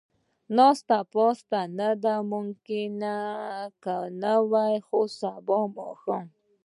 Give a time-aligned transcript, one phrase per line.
[0.57, 3.15] ناسته پاسته، نه دا ممکنه
[4.21, 6.27] نه وه، خو سبا ماښام.